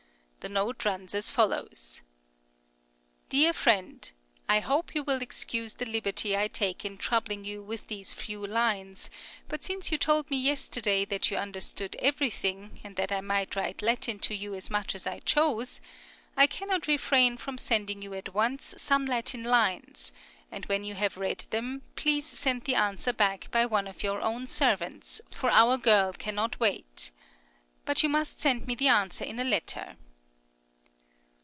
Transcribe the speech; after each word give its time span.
The 0.41 0.49
note 0.49 0.85
runs 0.85 1.13
as 1.13 1.29
follows: 1.29 2.01
Dear 3.29 3.53
Friend, 3.53 4.11
I 4.49 4.59
hope 4.59 4.95
you 4.95 5.03
will 5.03 5.21
excuse 5.21 5.75
the 5.75 5.85
liberty 5.85 6.35
I 6.35 6.47
take 6.47 6.83
in 6.83 6.97
troubling 6.97 7.45
you 7.45 7.61
with 7.61 7.85
these 7.85 8.11
few 8.15 8.43
lines; 8.47 9.11
but 9.47 9.63
since 9.63 9.91
you 9.91 9.99
told 9.99 10.31
me 10.31 10.37
yesterday 10.37 11.05
that 11.05 11.29
you 11.29 11.37
understood 11.37 11.95
everything, 11.99 12.79
and 12.83 12.95
that 12.95 13.11
I 13.11 13.21
might 13.21 13.55
write 13.55 13.83
Latin 13.83 14.17
to 14.21 14.33
you 14.35 14.55
as 14.55 14.71
much 14.71 14.95
as 14.95 15.05
I 15.05 15.19
chose, 15.19 15.79
I 16.35 16.47
cannot 16.47 16.87
refrain 16.87 17.37
from 17.37 17.59
sending 17.59 18.01
you 18.01 18.15
at 18.15 18.33
once 18.33 18.73
some 18.77 19.05
Latin 19.05 19.43
lines, 19.43 20.11
and 20.51 20.65
when 20.65 20.83
you 20.83 20.95
have 20.95 21.17
read 21.17 21.45
them 21.51 21.83
please 21.95 22.25
send 22.25 22.63
the 22.63 22.73
answer 22.73 23.13
back 23.13 23.47
by 23.51 23.67
one 23.67 23.85
of 23.85 24.01
your 24.01 24.21
own 24.21 24.47
servants, 24.47 25.21
for 25.29 25.51
our 25.51 25.77
girl 25.77 26.13
cannot 26.13 26.59
wait. 26.59 27.11
(But 27.85 28.01
you 28.01 28.09
must 28.09 28.39
send 28.39 28.65
me 28.65 28.73
the 28.73 28.87
answer 28.87 29.23
in 29.23 29.39
a 29.39 29.43
letter.) 29.43 29.97